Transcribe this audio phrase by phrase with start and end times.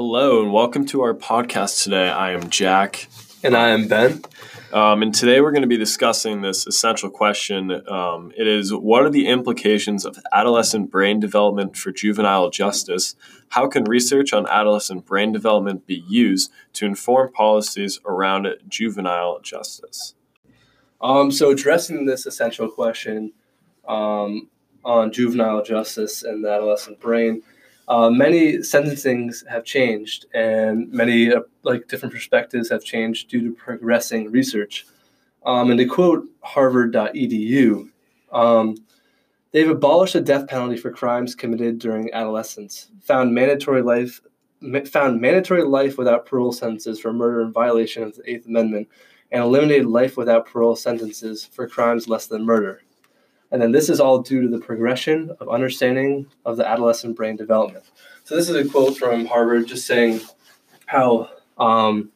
[0.00, 2.08] Hello, and welcome to our podcast today.
[2.08, 3.08] I am Jack.
[3.42, 4.22] And I am Ben.
[4.72, 7.82] Um, and today we're going to be discussing this essential question.
[7.88, 13.16] Um, it is what are the implications of adolescent brain development for juvenile justice?
[13.48, 20.14] How can research on adolescent brain development be used to inform policies around juvenile justice?
[21.00, 23.32] Um, so, addressing this essential question
[23.88, 24.48] um,
[24.84, 27.42] on juvenile justice and the adolescent brain,
[27.88, 33.54] uh, many sentencings have changed, and many uh, like different perspectives have changed due to
[33.54, 34.86] progressing research.
[35.46, 37.88] Um, and to quote Harvard.edu,
[38.32, 38.76] um,
[39.52, 44.20] they've abolished the death penalty for crimes committed during adolescence, found mandatory life
[44.86, 48.88] found mandatory life without parole sentences for murder in violation of the Eighth Amendment,
[49.30, 52.82] and eliminated life without parole sentences for crimes less than murder.
[53.50, 57.36] And then this is all due to the progression of understanding of the adolescent brain
[57.36, 57.84] development.
[58.24, 60.20] So this is a quote from Harvard just saying
[60.86, 62.10] how um,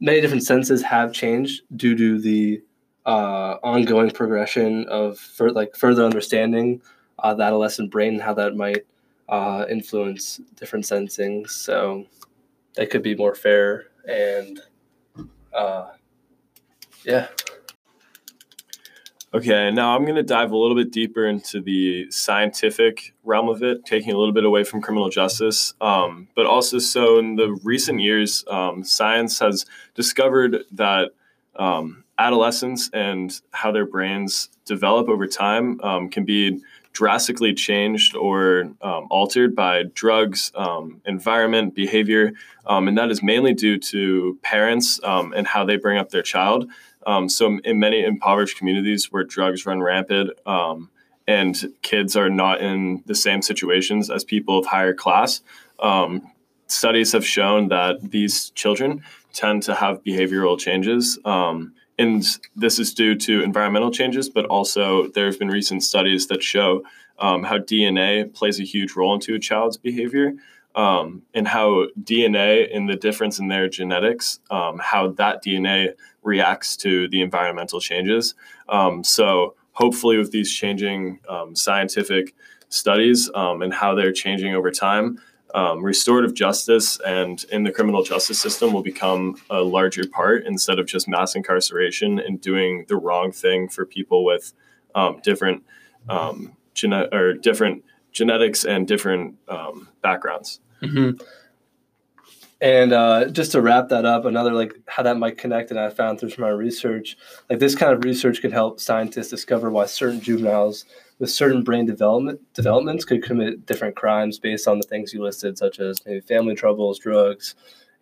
[0.00, 2.62] many different senses have changed due to the
[3.04, 6.82] uh, ongoing progression of for, like further understanding
[7.18, 8.86] uh, the adolescent brain and how that might
[9.28, 11.46] uh, influence different sensing.
[11.46, 12.06] So
[12.74, 14.60] that could be more fair and
[15.52, 15.90] uh,
[17.04, 17.28] yeah.
[19.32, 23.62] Okay, now I'm going to dive a little bit deeper into the scientific realm of
[23.62, 25.72] it, taking a little bit away from criminal justice.
[25.80, 31.12] Um, but also, so in the recent years, um, science has discovered that
[31.54, 36.60] um, adolescents and how their brains develop over time um, can be
[36.92, 42.32] drastically changed or um, altered by drugs, um, environment, behavior.
[42.66, 46.68] and that is mainly due to parents and how they bring up their child.
[47.06, 50.90] Um, so in many impoverished communities where drugs run rampant um,
[51.26, 55.40] and kids are not in the same situations as people of higher class,
[55.78, 56.30] um,
[56.66, 59.02] studies have shown that these children
[59.32, 61.18] tend to have behavioral changes.
[61.24, 62.24] Um, and
[62.56, 66.82] this is due to environmental changes, but also there have been recent studies that show
[67.18, 70.32] um, how DNA plays a huge role into a child's behavior.
[70.76, 76.76] Um, and how DNA and the difference in their genetics, um, how that DNA reacts
[76.76, 78.36] to the environmental changes.
[78.68, 82.36] Um, so hopefully, with these changing um, scientific
[82.68, 85.20] studies um, and how they're changing over time,
[85.54, 90.78] um, restorative justice and in the criminal justice system will become a larger part instead
[90.78, 94.52] of just mass incarceration and doing the wrong thing for people with
[94.94, 95.64] um, different
[96.08, 99.36] um, gene- or different genetics and different
[100.02, 100.60] backgrounds.
[100.82, 101.22] Mm-hmm.
[102.60, 105.88] And uh, just to wrap that up, another like how that might connect, and I
[105.88, 107.16] found through my research,
[107.48, 110.84] like this kind of research could help scientists discover why certain juveniles
[111.18, 115.56] with certain brain development developments could commit different crimes based on the things you listed,
[115.56, 117.54] such as maybe family troubles, drugs,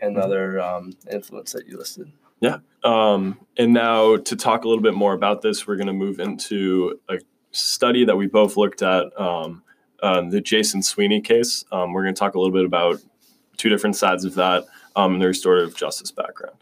[0.00, 0.24] and mm-hmm.
[0.24, 2.12] other um, influence that you listed.
[2.40, 2.58] Yeah.
[2.84, 6.20] Um, and now to talk a little bit more about this, we're going to move
[6.20, 7.18] into a
[7.50, 9.62] study that we both looked at, um,
[10.02, 11.64] uh, the Jason Sweeney case.
[11.72, 13.00] Um, we're going to talk a little bit about
[13.56, 14.66] two different sides of that
[14.96, 16.56] um, in the restorative justice background.